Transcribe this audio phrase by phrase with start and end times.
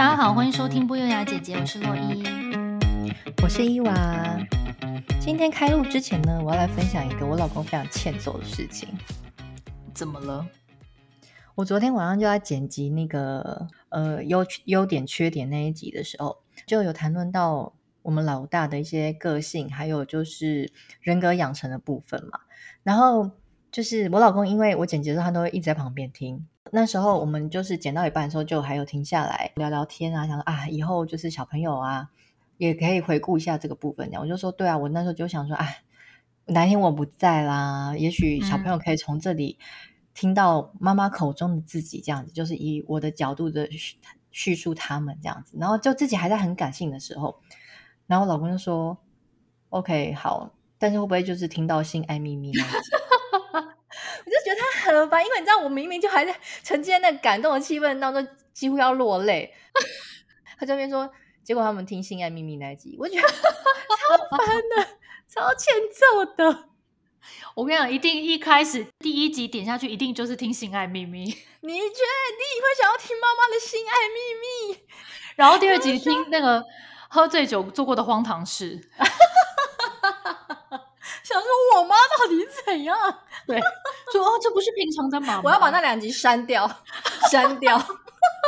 [0.00, 2.24] 大家好，欢迎收听不优雅姐姐，我是洛伊，
[3.42, 4.38] 我是伊娃。
[5.20, 8.88] 今天开录之前呢，我要来分享一个我老公非常欠揍的事情。
[9.92, 10.46] 怎么了？
[11.54, 20.72] 我昨天晚上就在剪辑那个呃优优点缺点那一集的时候，就有谈论到我们老大的一些个性，还有就是
[21.02, 22.40] 人格养成的部分嘛。
[22.82, 23.30] 然后
[23.70, 26.46] 就是我老公，因为我剪辑的时候，他都会一直在旁边听。
[26.72, 32.08] 那时候我们就是剪到一半的时候，就还有停下来聊聊天啊，想说啊，以后就是小朋友啊，
[32.58, 34.08] 也可以回顾一下这个部分。
[34.20, 35.66] 我就说，对啊，我那时候就想说，啊，
[36.46, 39.58] 哪天我不在啦，也许小朋友可以从这里
[40.14, 43.68] 听到妈妈口中的自己，这样子，就是以我的角度的
[44.30, 45.56] 叙述他们这样子。
[45.58, 47.40] 然后就自己还在很感性的时候，
[48.06, 48.96] 然后我老公就说
[49.70, 52.90] ，OK，好，但是会不会就是听到性爱秘密那样子？
[54.56, 59.54] 他很烦，因为你知道，我明明就还在沉浸在那感动的气氛当中，几乎要落泪。
[60.58, 61.10] 他这边说，
[61.42, 63.36] 结果他们听《性爱秘密》那一集，我觉得超
[64.36, 64.86] 烦的，
[65.28, 66.68] 超欠揍的。
[67.54, 71.24] 我跟你讲，一定一开始第一集点下去，一定就是听《性爱秘密》。
[71.60, 71.82] 你确定
[72.62, 74.18] 会想要听妈妈的性爱秘
[74.74, 74.80] 密？
[75.36, 76.64] 然后第二集听那个
[77.08, 78.80] 喝醉酒做过的荒唐事。
[81.22, 82.96] 想说我妈到底怎样？
[83.46, 83.60] 对，
[84.12, 85.42] 说哦，这不是平常的妈妈。
[85.42, 86.70] 我要把那两集删掉，
[87.30, 87.76] 删掉。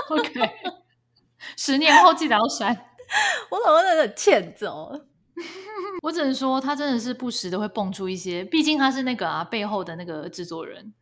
[0.09, 0.51] OK，
[1.57, 2.87] 十年后记得要删。
[3.51, 5.07] 我老公真的很欠揍。
[6.03, 10.95] 我只能说，他真的是不时的会蹦出一些，毕竟他是那个啊背后的那个制作人，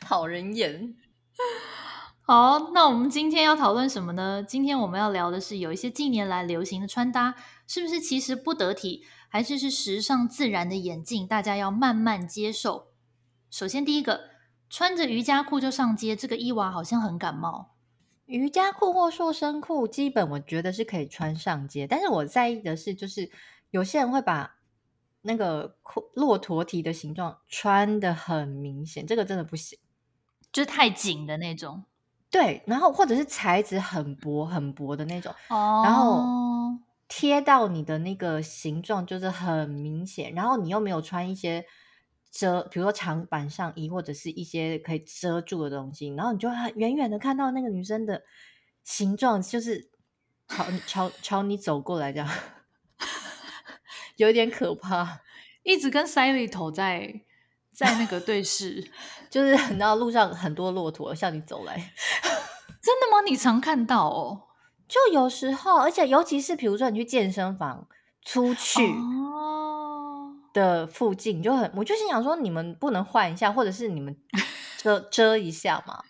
[0.00, 0.96] 讨人厌。
[2.22, 4.42] 好，那我们今天要讨论什么呢？
[4.42, 7.34] 今天我们要聊的是，有一些近年来流行的穿搭，
[7.68, 9.06] 是不是其实不得体？
[9.36, 12.86] 还是是时尚自然的眼镜，大家要慢慢接受。
[13.50, 14.30] 首先，第一个，
[14.70, 17.74] 穿着瑜伽裤就上街，这个伊娃好像很感冒。
[18.24, 23.30] 瑜伽裤或塑身裤，基本我觉得是可以穿上街，但是我在意的是，就是
[23.70, 24.56] 有些人会把
[25.20, 29.78] 那个裤骆驼蹄的形状穿的很明显，这个真的不行，
[30.50, 31.84] 就是太紧的那种。
[32.30, 36.45] 对，然后或者是材质很薄很薄的那种，哦，然后。
[37.08, 41.64] 贴到你的那个形状就是很明显，然后你又没有穿一些
[42.32, 48.22] 遮，比如说长版上衣或者是一些可以遮住的东西，然后你就很远远的看到那个女生的
[48.82, 49.88] 形状，就是
[50.48, 52.28] 朝朝朝你走过来这样，
[54.16, 55.20] 有点可怕，
[55.62, 57.22] 一直跟塞里头在
[57.72, 58.90] 在那个对视，
[59.30, 61.76] 就是你知道路上很多骆驼向你走来，
[62.82, 63.20] 真的吗？
[63.24, 64.42] 你常看到哦。
[64.88, 67.88] 就有时候，而且尤其是比如说你去健身房
[68.22, 68.94] 出去
[70.52, 74.16] 的附近，就很，我就心想说，你们不能换一下，或者是你们
[74.78, 76.04] 遮遮一下嘛？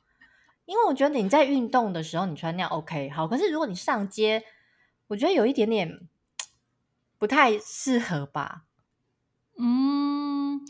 [0.67, 4.45] 因为我觉得你在运动的时候你穿那样 OK 好，可是如果你上街，
[5.09, 6.01] 我觉得有一点点
[7.19, 8.65] 不太适合吧。
[9.59, 10.61] 嗯，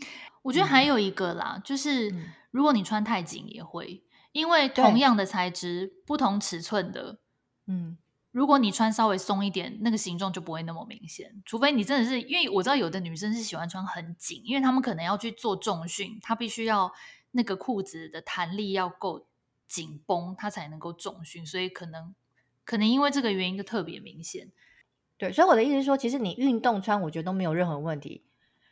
[0.43, 2.13] 我觉得还有一个啦，嗯、就是
[2.51, 7.17] 如果你穿太紧也会，因为同样的材质，不同尺寸的。
[7.67, 7.97] 嗯，
[8.31, 11.41] 如果你穿稍微松一点，那个形状就不会那么明显。
[11.45, 16.91] 除非你真的是，因为我知道有的女生是喜欢穿很紧，因为她们可能要去做重训，她必须要
[17.31, 19.27] 那个裤子的弹力要够
[19.67, 22.15] 紧绷，她才能够重训，所以可能
[22.63, 24.51] 可能因为这个原因就特别明显。
[25.17, 28.23] 对，所以我的意思是说，其实你运动穿，我觉得都没有任何问题。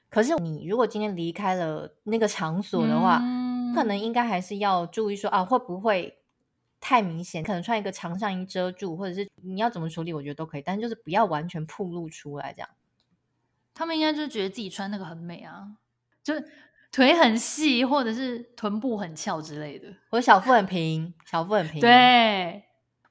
[0.09, 6.19] 可是你如果今天离开了那个场所的话，嗯、可能应该还是要注意说啊，会不会？
[6.81, 12.69] 太明显，可能穿一个长上衣遮住，或者是你要怎么处理，我觉得都可以，但是就是不要完全暴露出来这样。
[13.73, 15.77] 他们应该就是觉得自己穿那个很美啊，
[16.23, 16.47] 就是
[16.91, 21.81] 腿很细，或者是臀部很翘之类的，或者小腹很平，小腹很平。
[21.81, 22.65] 对，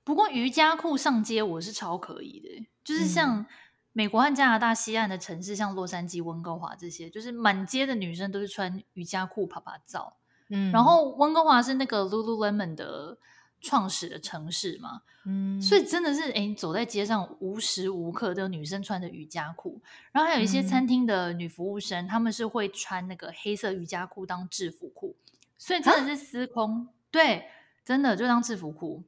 [0.04, 3.44] 不过瑜伽裤上街我是超可以的，就是像
[3.92, 10.16] 美国和加拿大西岸的城市，像洛杉矶、温哥华这些，就是满街的女生都是穿瑜伽裤啪啪照。
[10.48, 13.18] 嗯，然后温哥华是那个 Lululemon 的。
[13.64, 19.80] 创始的城市嘛，嗯，所以真的是，哎，走在街上无时无刻都有女生穿着瑜伽裤，
[20.12, 25.16] 然后还有一些餐厅的女服务生，她、嗯、们是会穿那个黑色瑜伽裤当制服裤，
[25.56, 27.46] 所以真的是司空，对，
[27.84, 29.02] 真的就当制服裤。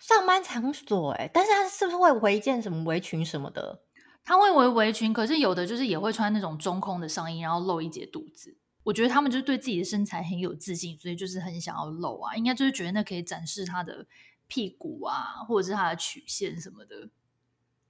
[0.00, 3.80] 上班场所，哎，但是她是不是会围一件什么围裙什么的？
[4.24, 8.56] 她会围围裙，可是有的就是也会穿那种中空的上衣，然后露一截肚子。
[8.82, 14.06] 我觉得他们就是对自己的身材很有自信，所以就是很想要露啊，应该就是觉得那可以展示他的
[14.46, 17.08] 屁股啊，或者是他的曲线什么的。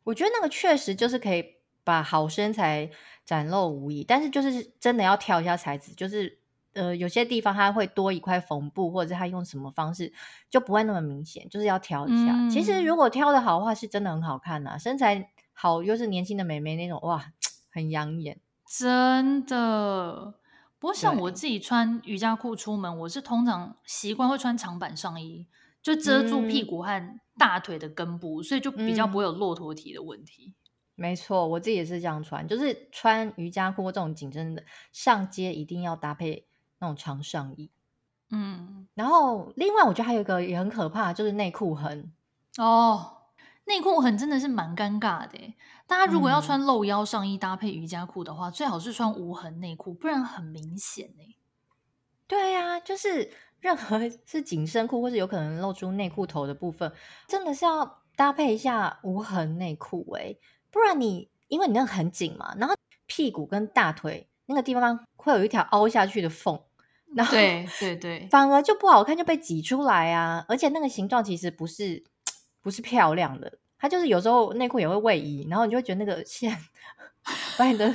[0.05, 1.45] 我觉得那个确实就是可以
[1.85, 2.91] 把好身材
[3.25, 6.39] 展露无遗，但是就是真的要挑一下材质，就是
[6.73, 10.13] 呃，有些地方它会多一块缝布，或者是它用什么方式
[10.49, 12.33] 就不会那么明显，就是要挑一下。
[12.33, 17.33] 嗯、其实如果挑的好的话，是真的很好看呐、啊，身材好又是年轻的美眉那种，哇，
[17.71, 20.40] 很养眼，真的。
[20.81, 25.47] 不过像我自己穿瑜伽裤出门，我是通常习惯会穿长版上衣，
[25.83, 30.55] 就遮住屁股和大腿的根部，嗯、所以就比较不会有骆驼体的问题。
[30.95, 36.47] 没错，我自己也是这样穿，就是穿瑜伽裤这种紧身的上街一定要搭配
[36.79, 37.71] 那种长上衣。
[38.31, 42.11] 嗯，然后另外我觉得还有一个也很可怕，就是内裤痕。
[42.57, 43.19] 哦，
[43.71, 45.55] 内裤很真的是蛮尴尬的。
[45.87, 51.37] 大家如果要穿露腰上衣搭配瑜伽裤的话，嗯、最好是穿无痕内裤，不然很明显呢。
[52.27, 53.31] 对呀、啊，就是
[53.61, 56.93] 任何是紧身裤或是有可能露出内裤头的部分，
[57.29, 60.35] 真的是要搭配一下无痕内裤哎，
[60.73, 62.75] 不然你因为你那个很紧嘛，然后
[63.07, 66.61] 屁股跟大腿那个地方会有一条凹下去的缝，
[67.15, 72.05] 然后对对对，反而就不好看，就被挤出来啊，而且那个形状其实不是
[72.63, 73.59] 不是漂亮的。
[73.79, 76.57] 它就是有时候内裤也会位移，然后你就会觉得那个线
[77.57, 77.95] 把你的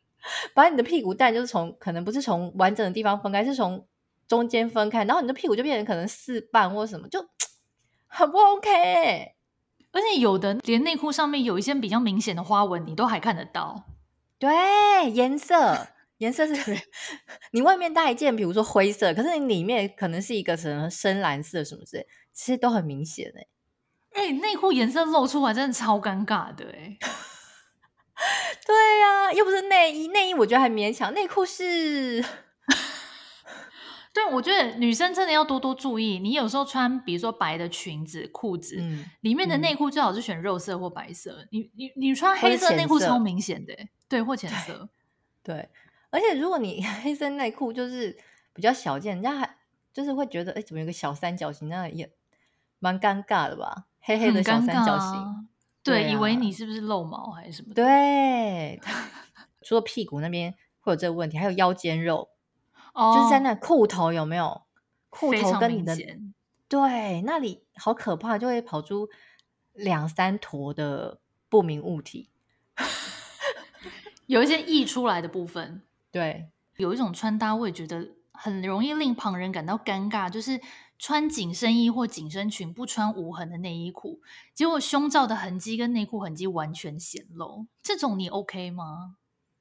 [0.54, 3.86] 把你的屁股蛋就是从可能不是从完整的地方分开，是从
[4.26, 7.24] 中间分开，然后你的屁股就变成可能四瓣或什么，就
[8.08, 9.34] 很不 OK。
[9.92, 13.84] 而且有的连内裤上面有一些比较明显的花纹，你都还看得到。
[14.38, 14.50] 对，
[15.10, 15.86] 颜色
[16.18, 16.82] 颜色是
[17.52, 23.46] 你外面带一件，比如说灰色，可是你里面可能是一个什么深蓝色什么之类，其实都很明显哎。
[24.16, 26.96] 哎、欸，内裤颜色露出来真的超尴尬的哎！
[28.66, 32.24] 对呀、啊，又不是内衣，内衣我觉得还勉强，内裤是。
[34.14, 36.18] 对，我觉得女生真的要多多注意。
[36.18, 41.42] 你有时候穿，比如说白的裙子、裤子，嗯、里面的内裤最好是选肉色或白色。
[41.42, 43.76] 嗯、你你你穿黑色内裤超明显的，
[44.08, 44.88] 对，或浅色
[45.42, 45.56] 对。
[45.60, 45.68] 对，
[46.08, 48.16] 而且如果你黑色内裤就是
[48.54, 49.56] 比较小件，人家还
[49.92, 51.68] 就是会觉得，哎，怎么有个小三角形？
[51.68, 52.10] 那也
[52.78, 53.84] 蛮尴尬的吧？
[54.06, 55.44] 黑黑的小三角形，啊、
[55.82, 57.74] 对，对啊、以为你是不是漏毛还是什么？
[57.74, 58.80] 对，
[59.62, 62.28] 除了屁股那边会有这个问题，还有腰间肉，
[62.94, 64.62] 哦、就是在那裤头有没有？
[65.10, 65.96] 裤头跟你的
[66.68, 69.08] 对那里好可怕，就会跑出
[69.72, 71.18] 两三坨的
[71.48, 72.30] 不明物体，
[74.26, 75.82] 有一些溢出来的部分。
[76.12, 80.60] 对，有一种穿搭，我也觉得很容易令旁人感到尴尬，就是。
[80.98, 84.20] 穿紧身衣或紧身裙，不穿无痕的内衣裤，
[84.54, 89.16] 结果胸罩的痕迹跟内裤痕迹完全显露，这种你 OK 吗？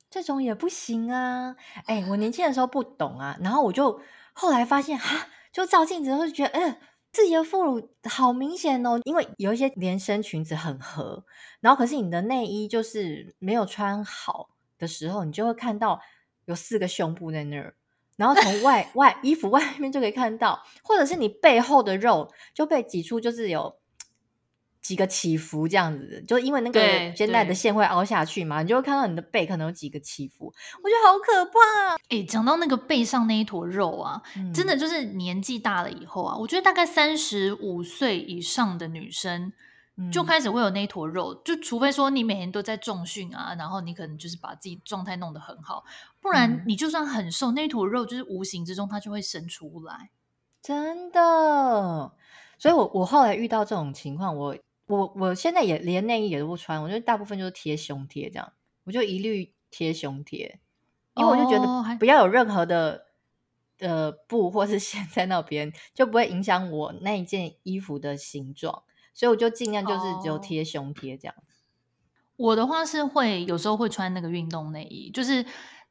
[0.10, 1.58] 这种也不行啊！
[1.86, 4.00] 哎、我年轻的时候不懂啊，然后我就
[4.32, 6.78] 后来发现，哈，就照镜子的时候就觉得，嗯、
[7.12, 11.26] 自己的副乳好明显哦，因为有一些连身裙子很合，
[11.60, 16.00] 然后可是你的内衣就是没有穿好的时候，你就会看到
[16.46, 17.76] 有四个胸部在那儿。
[18.16, 23.76] 然后从外外衣服外面就可以看到，或者是你背后的肉就被挤出，就是有
[24.82, 30.46] 几个起伏这样子，就因为那个肩带的线会凹下去嘛，你就会看到你的背可能有几个起伏，
[30.84, 31.96] 我觉得好可怕。
[32.10, 39.52] 哎，讲到那个背上那一坨肉啊，嗯、真的就是年纪大了以后啊，我觉得大概三十五岁以上的女生。
[40.12, 45.86] 就开始会有那一坨肉，就除非说你每天都在重训啊，然后你可能就是把自己状态弄得很好，
[46.20, 50.10] 不然你就算很瘦，那一坨肉就是无形之中它就会生出来，
[50.62, 52.12] 真的。
[52.58, 58.52] 所以我我后来遇到这种情况，我我我现在也连内衣也都不穿，我觉得大部分就是贴胸贴这样，
[58.84, 60.60] 我就一律贴胸贴，
[61.16, 63.06] 因为我就觉得不要有任何的
[63.80, 68.84] 呃布或是 线在那边，就不会影响我那一件衣服的形状。
[69.16, 71.54] 所以我就尽量就是只有贴胸贴这样子。
[72.38, 75.44] Oh, 我的话是会有时候会穿那个运动内衣，就是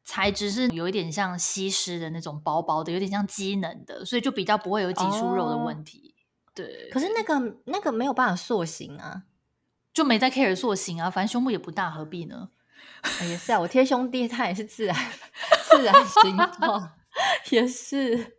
[0.05, 6.15] 材质是有一点像吸湿的那种薄薄的，有点像机能的，所以就比较不会有挤出肉的问题。
[6.47, 9.23] Oh, 对，可是那个那个没有办法塑形啊，
[9.95, 12.51] 就没在 care 塑形啊，反正胸部也不大，何必呢？
[13.23, 14.95] 也是啊，我贴胸贴它也是自然
[15.71, 16.93] 自然形状，
[17.51, 18.39] 也是。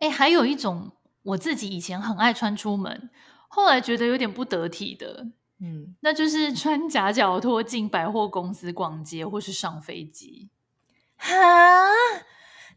[0.00, 0.92] 哎、欸，还有一种
[1.22, 3.08] 我自己以前很爱穿出门。
[3.48, 5.26] 后来觉得有点不得体的，
[5.60, 10.48] 嗯，那就是穿夹脚拖进百货公司逛街或是上飞机。
[11.16, 11.32] 哈，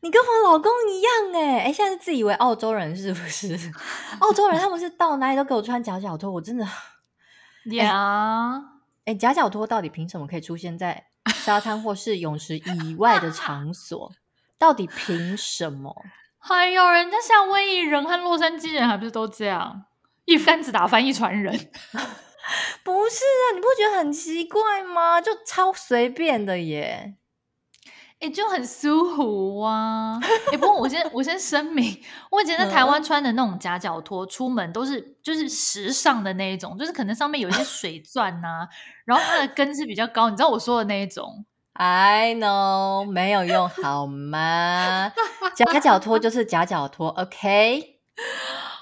[0.02, 3.56] 你跟我老公一样哎哎，现在是自以为澳洲人是不是？
[4.20, 6.66] 澳洲人他们是到哪里都给我穿夹脚拖，我真的
[7.76, 8.60] 呀，
[9.06, 14.12] 哎，夹脚拖到底凭什么可以出现在沙滩或是泳池以外的场所？
[14.58, 15.96] 到底凭什么？
[16.40, 19.86] 还有人家夏威夷人和洛杉矶人还不是都这样？
[20.34, 21.54] 一竿子打翻一船人，
[22.84, 23.46] 不是啊？
[23.54, 25.20] 你不觉得很奇怪吗？
[25.22, 27.16] 就超随便的耶！
[28.20, 30.20] 哎，就很舒服啊！
[30.52, 38.68] 哎，不过我先 我先声明，我以前在台湾穿的那种夹脚拖出门都是就是时尚的那一种，就是可能上面有一些水钻呐、啊，
[39.06, 45.12] 然后它的跟是比较高，你知道我说的那一种？I know，没有用好吗？
[45.56, 48.01] 夹脚拖就是夹脚拖，OK？OK，、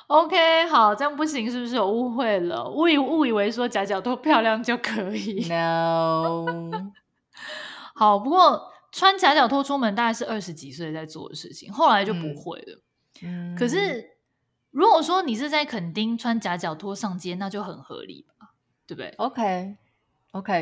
[0.09, 2.69] okay, 好，这样不行，是不是我误会了？
[2.69, 6.91] 误以误以为说夹脚拖漂亮就可以？No，
[7.95, 8.67] 好，不过。
[8.91, 12.81] 穿夹脚拖出门大概是二十几岁在做的事情，后来就不会了。
[13.21, 14.03] 嗯，可是
[14.71, 18.49] 如果说你是在垦丁穿夹脚拖上街，那就很合理吧？
[18.87, 19.75] 对不对？OK，OK，okay,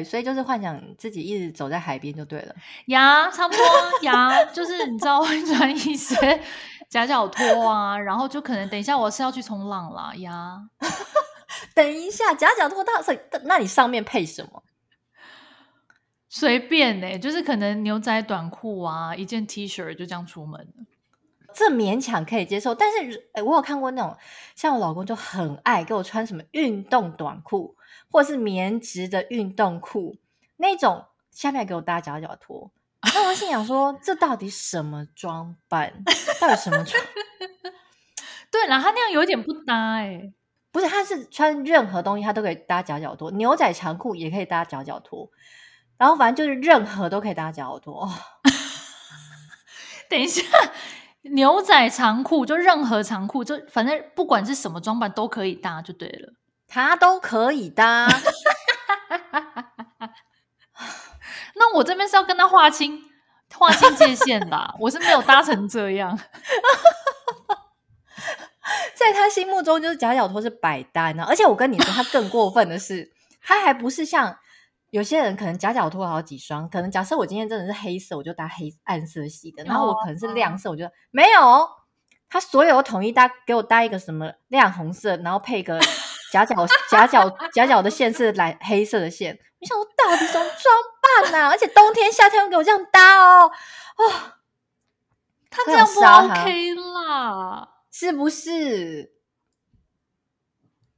[0.02, 2.54] okay, 所以就是幻想自己一直走在海边就对了。
[2.88, 3.64] 呀，差不多
[4.02, 6.44] 呀，就是你知道会穿一些
[6.90, 10.70] 夹脚拖啊，然后就可能等一下我是要去冲浪啦呀。
[11.74, 14.64] 等一下，夹脚拖到上，那你上面配什么？
[16.30, 20.68] 随便呢、欸，就是可能牛仔短裤啊，一件 T 恤就这样出门，
[21.54, 22.76] 这勉强可以接受。
[22.76, 24.16] 但是，哎，我有看过那种，
[24.56, 27.76] 像我老公就很爱给我穿什么运动短裤，
[28.12, 30.18] 或是棉质的运动裤，
[30.58, 32.72] 那种下面给我搭夹脚拖。
[33.02, 36.04] 那我心想说，这到底什么装扮？
[36.42, 37.04] 到底什么装？
[38.52, 40.34] 对了，他那样有点不搭哎、欸，
[40.72, 45.30] 不是，他是穿任何东西他都可以搭夹脚拖，牛仔长裤也可以搭夹脚拖。
[45.98, 48.04] 然后反正就是任何都可以搭夹脚拖。
[48.04, 48.14] 哦、
[50.10, 50.44] 等一下，
[51.22, 56.34] 牛仔长裤就任何长裤，就反正不管是什么装扮都可以搭就对了。
[56.68, 58.08] 他都可以搭。
[61.58, 63.02] 那我这边是要跟他划清
[63.54, 66.18] 划清界限的， 我是没有搭成这样。
[68.96, 71.26] 在他心目中，就是夹脚拖是百搭呢。
[71.28, 73.12] 而且我跟你说，他更过分的是，
[73.42, 74.38] 他还不是像。
[74.90, 81.68] 有些人可能夹脚拖好几双，可能假设我今天真的是黑色，我就搭黑暗色系的，然后我可能是亮色，我就没有，
[82.30, 85.78] 他所有统一搭，给我搭一个什么亮红色，然后配个
[86.32, 91.50] 夹脚 夹脚夹脚的线是蓝黑色的线，我想我到底怎么装扮啊？
[91.50, 93.52] 而且冬天夏天给我这样搭哦，
[93.98, 94.12] 哦，
[95.50, 99.14] 他这样不 OK 啦，是不是？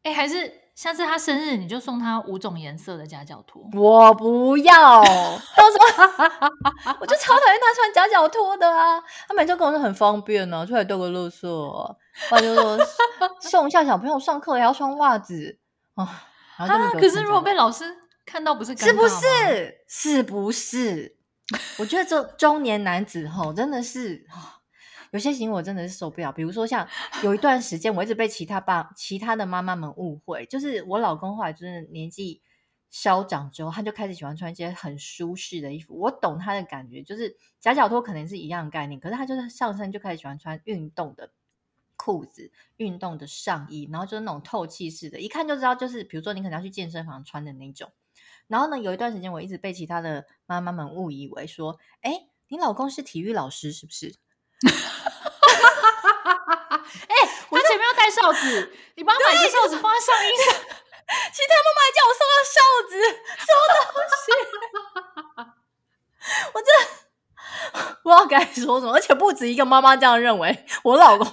[0.04, 0.60] 哎，还是。
[0.80, 3.62] 下次他生日，你就送他五种颜色的夹脚拖。
[3.74, 8.98] 我不要，到时候我就超讨厌他穿夹脚拖的啊！
[9.28, 11.46] 他每次跟我说很方便呢、啊，出来丢个垃圾，
[12.30, 12.80] 或者就说
[13.44, 15.60] 送一下小朋友上课也要穿袜子
[15.96, 16.24] 啊。
[16.56, 17.99] 啊，可是如果被老师
[18.30, 19.78] 看到，不是是不是？
[19.88, 21.18] 是不是？
[21.80, 24.28] 我觉得这中年男子吼真的是。
[25.12, 26.88] 有些行为我真的是受不了，比如说像
[27.24, 32.44] 有一段时间，我一直被其他爸、其他的妈妈们误会，就是我老公后来就是年纪
[32.92, 36.00] 稍长之后，他就开始喜欢穿一些很舒适的衣服。
[36.00, 41.32] 我懂他的感觉，就是夹脚拖可能是一样的概念，可是他就是上身就开始喜欢穿运动的
[41.96, 47.92] 裤子、运动的上衣，然后就是那种透气式的，一看就知道就是比如说你可能要去健身房穿的那种。
[48.50, 54.14] 然后呢，有一段时间我一直被其他的妈妈们误以为说，哎，你老公是体育老师是不是？
[54.68, 54.74] 哎、
[57.16, 60.54] 欸，我前面要带哨子，你帮他买个哨子放在上衣上。
[61.32, 62.94] 其他妈妈还叫我送他哨子，
[63.46, 63.78] 什么东
[64.20, 64.22] 西？
[66.54, 66.80] 我真的
[68.04, 71.26] 不知道该说什么，而且不止一个妈妈这样认为，我老公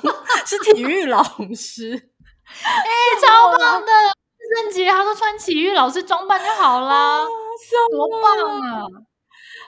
[0.47, 1.23] 是体育老
[1.55, 2.11] 师。
[2.63, 3.93] 哎、欸，超棒的！
[4.49, 7.26] 圣杰他说穿体育老师装扮就好啦，啊、
[7.91, 8.87] 多棒啊！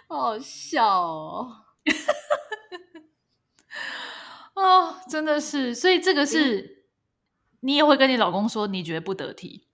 [0.08, 1.64] 好好笑哦。
[4.54, 6.70] 哦，真的是，所以这个是、嗯、
[7.60, 9.68] 你也会跟你老公说，你觉得不得体，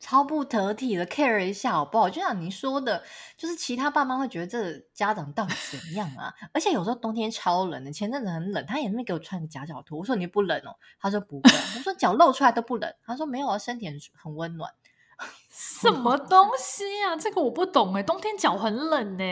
[0.00, 2.08] 超不得体的，care 一下好不好？
[2.08, 3.04] 就像你说的，
[3.36, 6.34] 就是其他爸妈会觉得这家长到底怎样啊？
[6.52, 9.98] 而且有时候冬天超冷的，前阵子很冷，他也没给我穿个夹脚拖。
[9.98, 11.42] 我说你不冷哦，他说不会。
[11.76, 14.72] 我说脚露出来都不冷，他说没有啊，身体很很温暖。
[15.52, 17.14] 什么东西啊？
[17.14, 19.24] 这个我不懂哎，冬天脚很冷呢，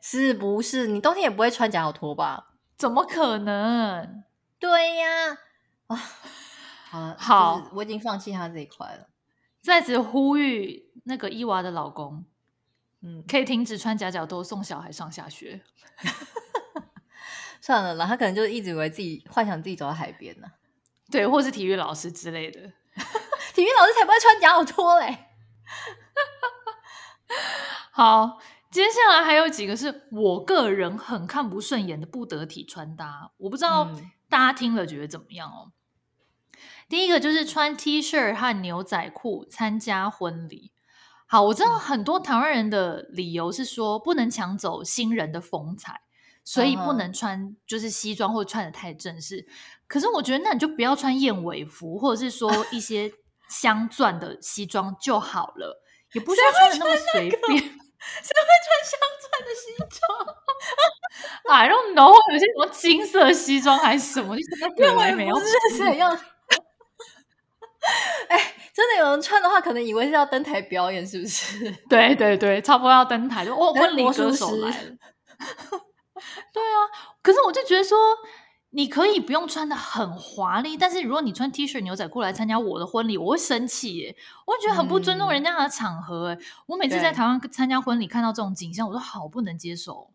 [0.00, 0.86] 是不是？
[0.86, 2.50] 你冬天也不会穿夹脚拖吧？
[2.78, 4.22] 怎么可能？
[4.60, 5.36] 对呀，
[5.88, 5.96] 啊，
[6.88, 9.08] 好，好，就是，我已经放弃他这一块了。
[9.62, 12.24] 在此呼吁那个伊娃的老公，
[13.00, 15.62] 嗯，可以停止穿夹脚拖送小孩上下学。
[17.62, 20.48] 算了啦，他可能就一直以为自己幻想自己走到海边呢，
[21.10, 22.60] 对，或是体育老师之类的。
[23.54, 25.28] 体育老师才不会穿夹脚拖嘞。
[27.92, 28.40] 好。
[28.72, 33.86] 接下来还有几个是我个人很看不顺眼的不得体穿搭，我不知道
[34.30, 35.66] 大家听了觉得怎么样哦。
[35.66, 35.72] 嗯、
[36.92, 40.72] 第一个就是穿 T 恤和牛仔裤参加婚礼。
[41.26, 46.02] 好，我知道很多台湾人的理由是说不能抢走新人的风采，
[46.44, 49.46] 所以不能穿就是西装或者穿的太正式。
[49.86, 53.10] 可是我觉得那你就不要穿燕尾服，或者是说一些
[53.48, 55.82] 镶钻的西装就好了，
[56.12, 57.40] 也不需要穿的那么随便。
[57.40, 60.36] 谁会穿镶钻的西装？
[61.56, 64.36] I don't know，有些什么金色西装还是什么？
[64.36, 65.34] 你什么以为没有？
[65.40, 66.18] 是怎样？
[68.28, 71.70] 哎，真的有人穿的话，可能以为是要登台表演，是不是？
[71.88, 74.96] 对对对，差不多要登台，就哦，婚礼歌手来了。
[76.52, 76.76] 对啊，
[77.22, 77.98] 可是我就觉得说。
[78.74, 84.16] 你可以不用穿的很华丽，但是如果你穿 T 恤牛仔裤来参加我的婚礼，我会生气耶！
[84.46, 86.34] 我会觉得很不尊重人家的场合。
[86.34, 90.10] 嗯、我每次在台湾参加婚礼，看到这种景象，我都好不能接受。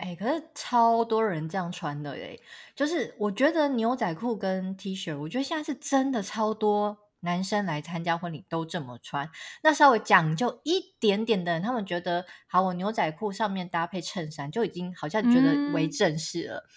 [0.00, 2.40] 哎，可是超多人这样穿的耶，
[2.74, 9.30] 就是我觉得牛仔裤跟 T 恤，我觉得现在是真的超多男生来参加婚礼都这么穿。
[9.62, 16.66] 那稍微讲究一点点的人，他们觉得好，我牛仔裤上面搭配衬衫就已经好像觉得为正式了。
[16.66, 16.70] 嗯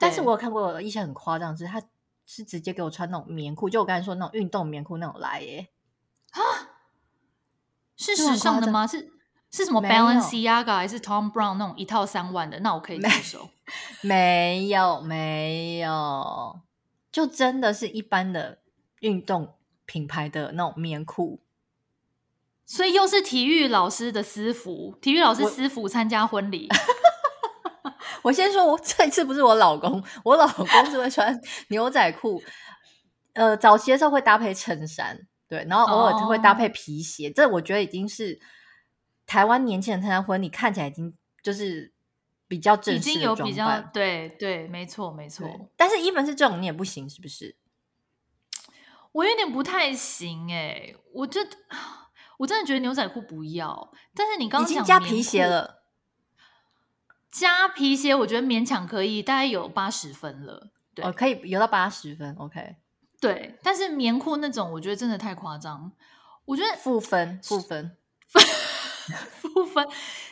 [0.00, 1.82] 但是我有看过一些很夸张，是他
[2.24, 5.66] 是直接给我穿那种棉裤，就我刚才说那种运动棉裤那种来耶。
[6.30, 6.38] 啊，
[7.96, 8.86] 是时尚的吗？
[8.86, 9.10] 是
[9.50, 12.60] 是什么 Balenciaga 还是 Tom Brown 那种一套三万的？
[12.60, 13.48] 那我可以接受。
[14.02, 16.60] 没有没有，
[17.10, 18.58] 就真的是一般的
[19.00, 19.54] 运动
[19.86, 21.40] 品牌的那种棉裤。
[22.64, 26.68] 所以又是体育老师的私服，体育老师私服参加婚礼。
[28.22, 32.42] 我先说，我 这一次不是我老公，我老公是会穿牛仔裤，
[33.32, 37.28] 呃，早期的时候会搭配衬衫，对，然后偶尔会搭配皮鞋。
[37.28, 37.36] Oh.
[37.36, 38.38] 这我觉得已经是
[39.28, 41.92] 台湾年轻人参加婚礼看起来已经就是
[42.48, 45.46] 比较正式已经有比较对对，没错没错。
[45.76, 47.54] 但是 even 是这种你也不行，是不是？
[49.12, 51.40] 我有点不太行哎，我就
[52.38, 55.82] 我真的觉得牛仔裤不要，但是你刚刚加皮鞋了。
[57.30, 60.70] 加皮鞋，我觉得勉强可以，大概有八十分了。
[60.94, 62.76] 对，哦，可以有到八十分，OK。
[63.20, 65.92] 对，但是棉裤那种，我觉得真的太夸张。
[66.46, 67.96] 我觉得负分，负分，
[69.40, 69.86] 负分。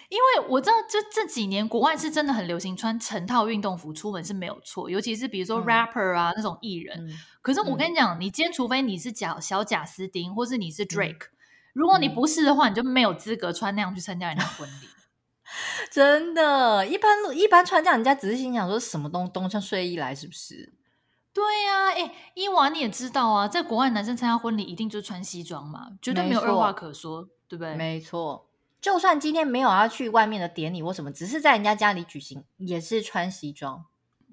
[0.09, 6.97] 因为我知道，就这几年国外是真的很流行穿成套运动服出门是没有错，尤其是比如说 rapper 啊、嗯、那种艺人。
[7.09, 11.31] 嗯、可是我跟你讲，嗯、你今天除非你是贾小贾斯汀，或是你是 Drake，、嗯、
[11.75, 14.89] 如果你不是的话，你就没有资格穿那样去参加人家婚礼。
[15.91, 20.73] 真的，一般一般穿这样，人家只是心想说什么东东穿睡衣来，是不是？
[21.33, 27.75] 对呀、啊，哎，伊娃你也知道啊，在国外男生参加婚礼一定就是穿西装嘛，绝对没有二话可说，对不对？
[27.75, 28.46] 没错，
[28.87, 33.85] 就算今天没有要去外面的典礼或什么，只是在人家家里举行，也是穿西装。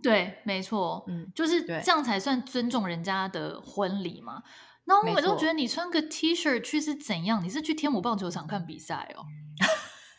[0.03, 4.43] 对，没错，嗯，就是这样才算尊重人家的婚礼嘛。
[4.83, 7.43] 那我们都觉得你穿个 T 恤去是怎样？
[7.43, 9.25] 你是去天母棒球场看比赛哦？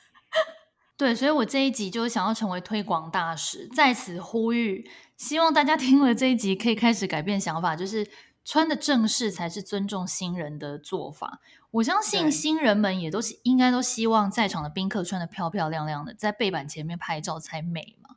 [0.98, 8.04] 对，所以我这一集就想要成为推广大使，在此呼吁，希望大家听了这一集可以开始改变想法，就是
[8.44, 11.38] 穿的正式才是尊重新人的做法。
[11.74, 18.16] 我相信新人们也都是应该都希望在场的宾客穿的漂漂亮亮的，在背板前面拍照才美嘛。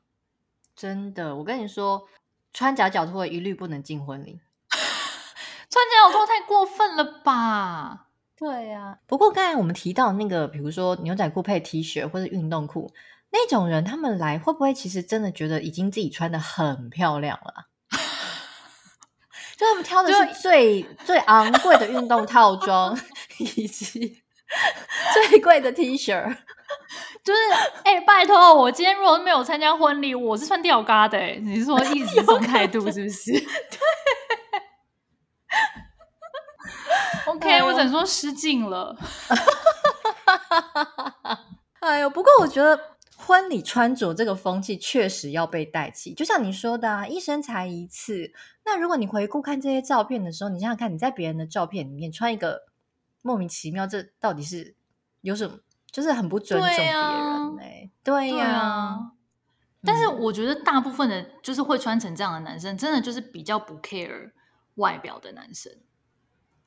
[0.76, 2.08] 真的，我跟你说，
[2.54, 4.40] 穿假脚拖一律不能进婚礼，
[4.70, 8.10] 穿假脚拖太过分了吧？
[8.38, 12.94] 对呀、啊，不过刚才我们提到那个，比如说牛仔裤配 T 恤或者运动裤
[13.32, 17.66] 那种人，他们来会不会其实真的觉得已经自己穿的很漂亮了？
[19.58, 22.96] 就他们挑的是最最昂贵的运动套装，
[23.40, 24.22] 以及
[25.30, 26.38] 最贵的 T 恤，
[27.24, 27.40] 就是
[27.84, 33.32] 哎、欸，拜托，我今天如果没有参加婚礼，我是穿吊嘎的，你是说一直这种态度是不是？
[33.34, 33.80] 对。
[37.26, 38.96] OK，哎，我只能说失敬了。
[41.80, 42.80] 哎呦，不过我觉得
[43.18, 46.14] 婚礼穿着这个风气确实要被带起。
[46.14, 48.32] 就像你说的啊，一生才一次。
[48.64, 52.67] 那如果你回顾看这些照片的时候，你想想看，你在别人的照片里面穿一个
[53.28, 54.74] 莫名其妙，这到底是
[55.20, 55.60] 有什么？
[55.92, 57.92] 就是很不尊重别人哎。
[58.02, 59.12] 对呀，对啊。
[59.84, 64.32] 但是我觉得大部分的，就是会穿成这样的男生，真的就是比较不 care
[64.76, 65.72] 外表的男生。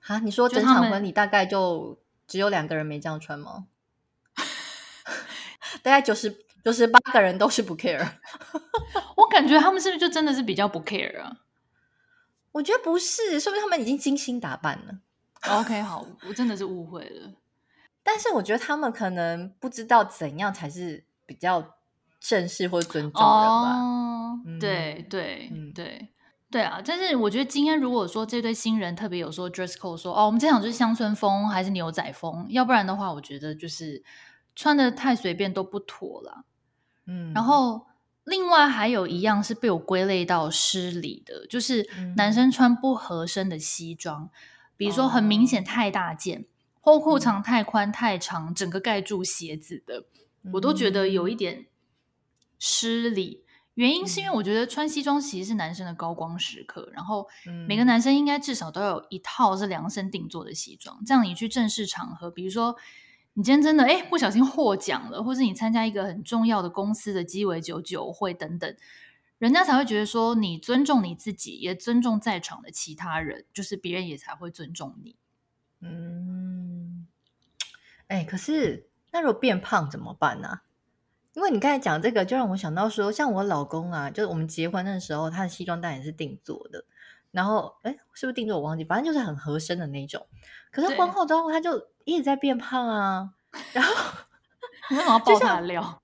[0.01, 3.67] 哈，你说整场婚礼大概就只有两个人没这样穿吗？
[5.83, 8.07] 大概九十九十八个人都是不 care。
[9.17, 11.39] 我感觉他们是不是就真的是比较不 care 啊？
[12.53, 15.01] 我觉得不是，说不定他们已经精心打扮了。
[15.49, 17.33] OK，好，我真的是误会了。
[18.03, 21.77] 但是我觉得他们可能不知道怎样才是比较
[22.19, 23.81] 正式或尊重人吧。
[23.81, 26.09] 哦，嗯、对对嗯对。
[26.51, 34.03] 对啊，但是我觉得今天如果说这对新人特别有说 dress code 说哦，我们这场就是乡村风还是牛仔风，要不然的话，我觉得就是
[34.57, 36.45] 穿的太随便都不妥了。
[37.07, 37.87] 嗯，然后
[38.25, 44.31] 另外还有一样是被我归类到失礼的，就是男生穿不合身的西装，嗯、
[44.81, 46.47] 比如说很明显太大件，
[46.81, 50.07] 后裤长太宽太长，整个盖住鞋子的，
[50.43, 51.67] 嗯、我都觉得有一点
[52.59, 53.45] 失礼。
[53.75, 57.29] 原因是因为我觉得穿西装其实是男生的高光时刻，然后
[57.69, 62.75] 每个男生应该至少都要有一套是量身定做的西装，这样你去正式场合，比如说。
[63.35, 68.77] 你今天真的哎，不小心获奖了，或是你参加一个很重要的公司的鸡尾酒酒会等等，
[69.41, 75.17] 人家才会觉得说你尊重你自己，也尊重在场的其他人，就是别人也才会尊重你。
[75.81, 77.07] 嗯，
[78.09, 80.63] 哎，可是那如果变胖怎么办呢、啊？
[81.33, 86.85] 因为你刚才讲这个，就让我想到说，像我老公啊，就是我们结婚的时候，他的西装当然也是定做的，
[87.31, 90.27] 然后哎，是不是定做我忘记，反正就是很合身的那种。
[90.71, 93.31] 可是婚后之后，他就一直在变胖啊。
[93.73, 93.95] 然后
[94.91, 96.03] 你为什么要爆他的料？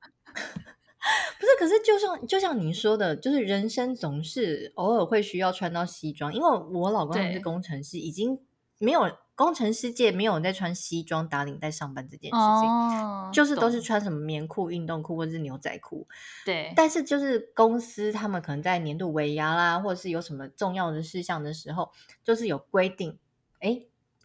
[1.46, 6.34] 不是，可是就像就像你说的，就是人生总是偶尔会需要穿到西装。
[6.34, 8.38] 因为我老公是工程师，已经
[8.78, 16.06] 没有工程师界没有人在穿西装打领带上班这件事情，哦、就是都是穿什么棉裤、运动裤或者是牛仔裤。
[16.44, 21.90] 对，但是就是公司他们可能在年度尾牙啦，或者是有什么重要的事项的时候，
[22.24, 23.18] 就是有规定，
[23.60, 23.82] 哎。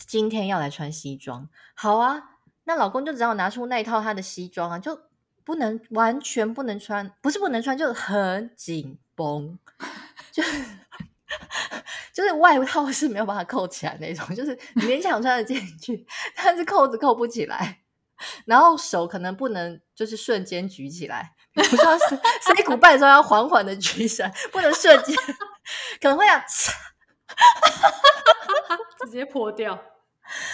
[0.07, 2.31] 今天要来穿西装，好啊，
[2.63, 4.99] 那老公就只好拿出那一套他的西装啊，就
[5.43, 9.57] 不能完全不能穿，不是不能穿，就很紧绷，
[10.31, 10.63] 就是
[12.13, 17.81] 就是外套是没有办法扣起来那种，就是勉强穿得进去， 但是扣子扣不起来，
[18.45, 25.15] 然后手可能不能就是瞬间举起来，比如说 C 鼓伴奏要缓缓的举起来，不能瞬间，
[26.01, 26.39] 可能会要
[29.03, 29.90] 直接破掉。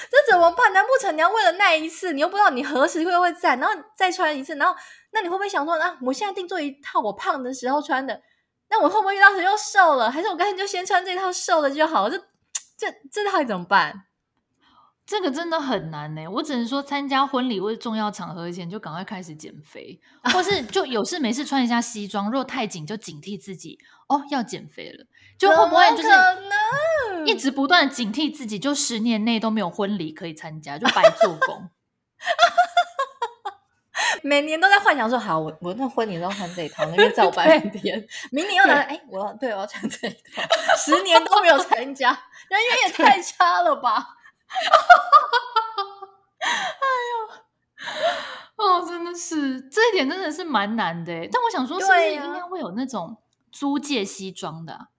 [0.09, 0.73] 这怎么办？
[0.73, 4.75] 难不成你要为了那一次，你又不知道你何时会会在，然后再穿一次，然后
[5.11, 8.21] 那你会不会想说，啊，我现在定做一套我胖的时候穿的，
[8.69, 10.09] 那我会不会到时又瘦了？
[10.09, 12.09] 还是我干脆就先穿这套瘦的就好？
[12.09, 12.17] 这
[12.77, 14.06] 这这套怎么办？
[15.07, 16.27] 这个真的很难呢。
[16.27, 19.99] 我只能说，参加婚礼或者重要场合前就赶快开始减肥，
[20.31, 25.05] 或是就有事没事穿一下西装，如果太紧就警惕自己哦，要减肥了，
[25.39, 26.09] 就会不会就是。
[27.25, 31.69] 一直不断警惕自己，就十年内都没有婚礼可以参加，就白做工。
[34.23, 38.07] 每年都在幻想说，好，我我那婚礼要穿这一套，那边照半天。
[38.31, 40.41] 明年又来，哎，我要对我要穿这一套，
[40.77, 42.11] 十年都没有参加，
[42.49, 44.16] 人缘也太差了吧！
[46.39, 51.13] 哎呦，哦，真的是这一点真的是蛮难的。
[51.31, 53.17] 但我想说，是不是应该会有那种
[53.51, 54.89] 租借西装的啊？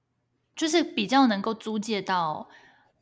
[0.55, 2.49] 就是比较能够租借到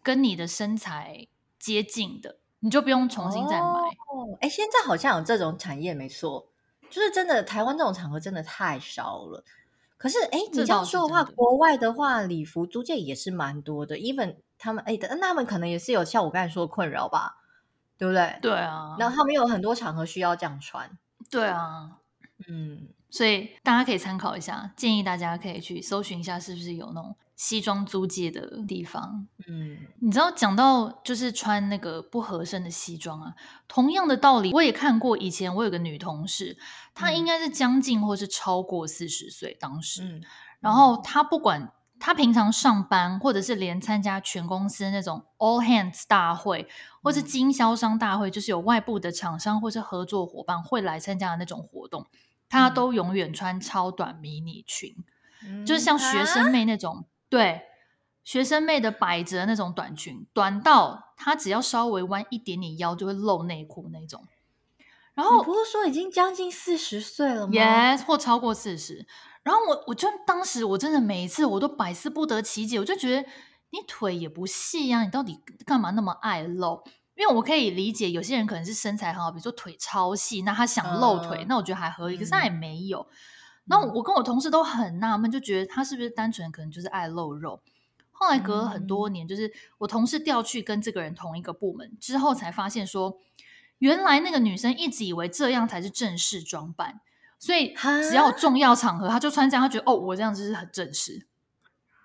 [0.02, 1.26] 跟你的身材
[1.58, 3.66] 接近的，你就不用重新再买。
[3.66, 6.48] 哦，哎，现在好像有这种产业，没错，
[6.90, 9.42] 就是真的，台湾这种场合真的太少了。
[9.96, 13.96] 可是，哎，你这样说的话，的国外的话，礼服租借也是蛮多的。
[13.96, 17.36] even 他们，哎，那他们可能也是有像我刚才说的困扰吧，
[17.98, 18.38] 对不对？
[18.42, 18.96] 对啊。
[18.98, 20.98] 然后他们有很多场合需要这样穿。
[21.30, 21.98] 对啊，
[22.48, 27.16] 嗯，所以大家可以参考一下，建议大家可以去搜寻一下，是不是有那种。
[27.36, 33.34] 西装租借的地方，嗯，你知道讲到就是穿那个不合身的西装啊，
[33.68, 35.18] 同样的道理，我也看过。
[35.18, 36.56] 以前我有个女同事，
[36.94, 40.22] 她应该是将近或是超过四十岁，当时，嗯、
[40.60, 46.68] 然后她不管她平常上班，或者是连参加全公司那种 all hands 大会，
[47.02, 52.06] 或是经销商大会，就是有外部的厂商或是合作伙伴会来参加的那种活动，
[52.48, 54.94] 他都永远穿超短迷你裙，
[55.44, 57.04] 嗯、就是像学生妹那种。
[57.28, 57.62] 对，
[58.22, 64.28] 学生妹的百褶那种短裙，短到她只要稍微弯一点点腰就会露内裤那种。
[65.14, 69.06] 然后不是说已经将近四十岁了吗？Yes，或超过四十。
[69.46, 73.22] 然后我我就当时我真的每一次我都百思不得其解，我就觉得
[73.70, 76.82] 你腿也不细呀，你到底干嘛那么爱露？
[77.14, 82.18] 因为我可以理解有些人可能是身材很好，比如说腿超细，那他想露腿，嗯、那我觉得还合理。
[82.18, 83.00] 可是他也没有。
[83.00, 83.14] 嗯
[83.68, 87.60] 那我跟我同事都很纳闷，就觉得他是不是单纯可能就是爱露肉。
[88.12, 93.18] 后来隔了很多年，就是我同事调去跟这个人同一个部门之后，才发现说，
[93.78, 97.00] 原来那个女生一直以为这样才是正式装扮，
[97.38, 97.74] 所以
[98.08, 101.26] 只要有重要场合，他就穿这样，他觉得哦，我这样子是很正式。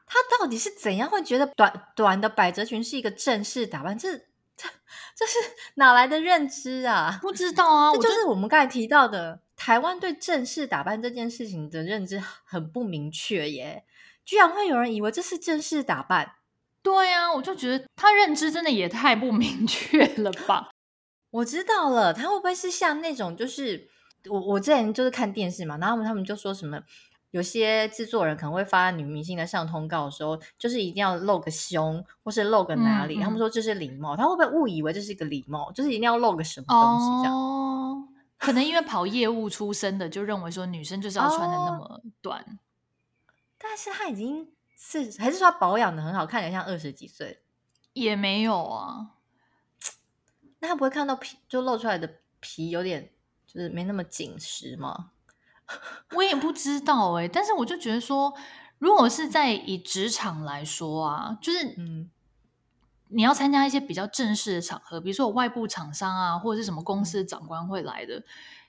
[0.05, 3.97] 他到底是怎样会觉得短短的百褶裙是一个正式打扮？
[3.97, 4.67] 这这
[5.15, 5.37] 这是
[5.75, 7.19] 哪来的认知啊？
[7.21, 9.41] 不知道啊，这就是我们刚才提到的。
[9.63, 13.85] 台湾对正式打扮这件事情的认知很不明确耶，
[14.25, 16.33] 居然会有人以为这是正式打扮。
[16.81, 20.71] 对呀、啊，我就觉得他认知真的也太不明确了吧。
[21.29, 23.87] 我知道了，他会不会是像那种，就是
[24.29, 26.81] 我我之前就是看电视嘛，然后他们他们就说什么，
[27.31, 33.17] 有些制作人可能会发女明星的上通告的时候，就是一定要露个胸，或是露个哪里。
[33.17, 35.71] 嗯嗯、他们说这是礼貌，他会不会误以为这是一个礼貌？
[35.71, 37.33] 就是一定要露个什么东西这样？
[37.35, 38.07] 哦，
[38.37, 42.41] 可能因为跑业务出身的，就认为说女生就是要穿的那么短。
[42.41, 42.59] 哦、
[43.57, 47.41] 但是他已经是还是说他保养的很好，看起来像二十几岁？
[47.93, 49.11] 也没有啊。
[50.59, 53.11] 那他不会看到皮就露出来的皮有点
[53.51, 55.11] 就是没那么紧实吗？
[56.15, 58.33] 我也不知道哎、欸，但是我就觉得说，
[58.77, 62.09] 如果是在以职场来说啊，就是嗯，
[63.09, 68.23] 你要参加一些比较正式的场合，比如说有外部厂商啊，或者是什么公司的长官会来的，嗯、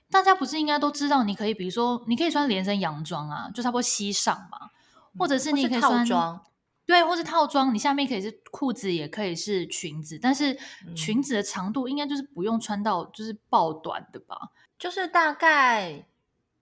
[0.09, 4.69] 大家不是应该都知道，你可以比如说你可以穿连身洋装啊，就差不多膝上嘛，
[5.17, 6.41] 或者是你可以穿套装，
[6.85, 10.57] 对，或是套装，你下面可以是裤子，也可以是裙子，但是
[10.95, 14.51] 裙子的长度应该就是不用穿到就是爆短的吧，
[14.83, 16.05] 就是大概。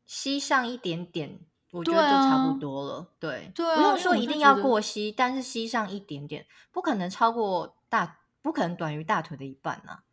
[0.06, 1.40] 膝上一点点，
[1.72, 3.08] 我觉得就差不多了。
[3.18, 10.04] 对，不用说一定要过膝，但是膝上一点点，不可能超过大，不可能短于大腿的一半啊。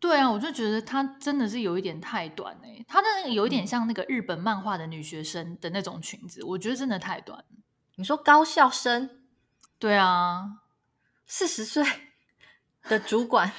[0.00, 7.44] 对啊，我就觉得它真的是有一点太短哎、欸，它的那个有一点像那个日本漫画的女学生的那种裙子，嗯、我觉得真的太短。
[7.94, 9.22] 你说高校生？
[9.78, 10.58] 对啊，
[11.24, 11.84] 四十岁
[12.88, 13.52] 的主管。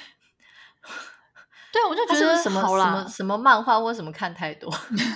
[1.76, 4.74] 对，我就觉得什么什么什么漫画或什么看太多。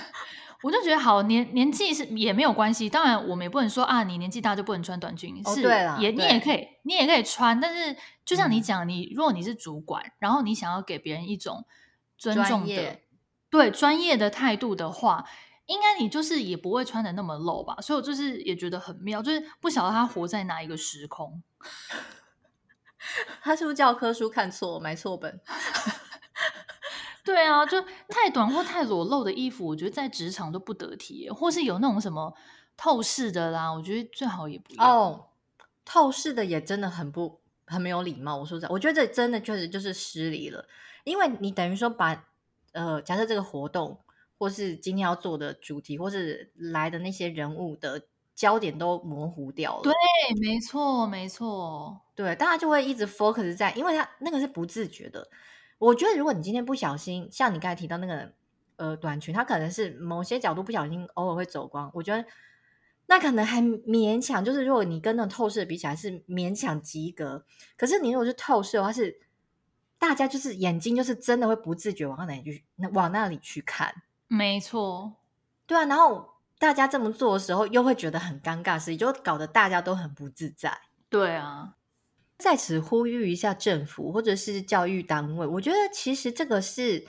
[0.62, 5.40] 我就觉得好年年纪是也没有关系，当然我们也不能说啊，你年纪大就不能穿短裙。
[5.42, 5.62] 哦、是，
[5.98, 7.58] 也你也可以，你也可以穿。
[7.58, 7.96] 但是
[8.26, 11.64] 就像你讲，你如果你是主管，嗯、然后你想要给别人一种
[12.18, 13.02] 尊重的，业
[13.48, 15.24] 对专业的态度的话，
[15.64, 17.78] 应该你就是也不会穿的那么露吧。
[17.80, 21.42] 所以我就是也觉得很妙，就是不晓得他活在哪一个时空。
[23.40, 25.40] 他是不是教科书看错，买错本？
[27.30, 32.34] 对啊，就太短或太裸露的衣服，我觉得在职场都不得体，或是有那种什么
[32.76, 34.84] 透视的啦，我觉得最好也不要。
[34.84, 35.26] 哦，
[35.84, 38.36] 透视的也真的很不很没有礼貌。
[38.38, 40.66] 我说实在，我觉得这真的确实就是失礼了，
[41.04, 42.24] 因为你等于说把
[42.72, 44.00] 呃，假设这个活动
[44.36, 48.02] 或是今天要做的主题，或是来的那些人物的
[48.34, 49.82] 焦点都模糊掉了。
[49.84, 49.92] 对，
[50.40, 55.28] 没错，没错，对，大家就会一直 focus 在，因为他那个是不自觉的。
[55.80, 58.32] 我觉得，如果你今天不小心，像你刚才提到那个
[58.76, 61.90] 呃短裙，它可能是某些角度不小心偶尔会走光。
[61.94, 62.22] 我觉得
[63.06, 67.44] 那可能还勉强，就是如果你跟那种透视比起来是勉强及格。
[67.78, 69.20] 可是你如果是透视的话，是
[69.98, 74.02] 大家就是眼睛就是真的会不自觉往哪里去，往那里去看。
[74.28, 75.14] 没错，
[75.66, 75.86] 对啊。
[75.86, 80.78] 然后大家这么做的时候，又会觉得很尴尬，所以就搞得大家都很不自在。
[81.08, 81.76] 对啊。
[82.40, 87.06] 在此呼吁一下政府或者是教育单位，我觉得其实这个是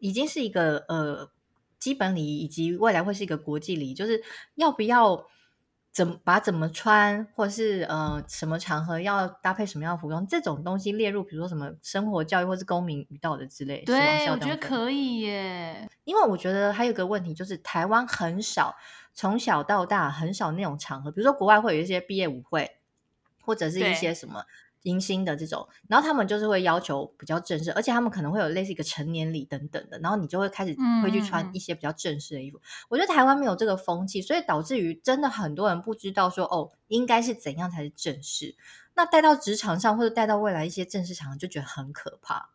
[0.00, 1.30] 已经是一个呃
[1.78, 4.22] 基本礼仪，以及未来会是一个国际礼仪，就是
[4.56, 5.24] 要不要
[5.92, 13.82] 怎么把怎么穿，或者是呃什么场合要搭配什么样的服装，这种东西列入，比如说什么生活教育或是公民与道德之类。
[13.84, 18.74] 对，我觉得可以耶，因为我觉得还有一个问题就是台湾很少
[19.14, 22.70] 从小到大很少那种场合，比如说国外会有一些毕业舞会。
[23.40, 24.44] 或者是一些什么
[24.84, 32.56] 迎新的这种，然后他们就是会要求比较正式，而且他们可能会有类似一个成年礼等等的，然后你就会开始会去穿一些比较正式的衣服。
[32.56, 38.56] 嗯、我觉得台湾没有这个风气，所以导致于真的很多人不知道说哦，应该是怎样才是正式。
[38.94, 42.50] 那带到职场上或者带到未来一些正式场合，就觉得很可怕。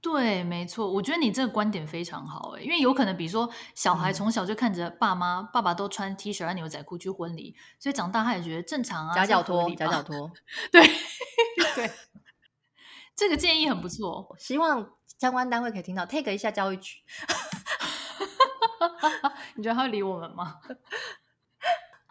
[0.00, 10.02] 对，没错，我觉得你这个观点非常好诶，因为有可能，比如说小孩从小就看着爸妈、嗯、爸爸都穿 T 恤和牛仔裤去婚礼，所以长大他也觉得正常啊，夹脚拖，夹脚。
[10.06, 10.30] 拖，
[10.70, 10.80] 对
[11.74, 11.90] 对，
[13.16, 16.98] 这个建议很不错，希望相关单位可以听到，take 一下教育局，
[19.56, 20.60] 你觉得他会理我们吗？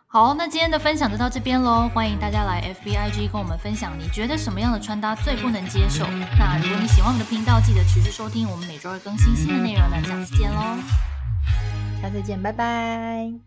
[0.09, 1.89] 好，那今天的分享就到这边喽。
[1.93, 6.05] 欢迎大家来 FBIG 跟我们分享，你觉得什么样的穿搭最不能接受？
[6.39, 9.83] 那如果你喜欢我们的频道，记得持续收听，我们每周二更新新的内容。
[9.91, 10.77] 那下次见喽，
[12.01, 13.46] 下次见，拜拜。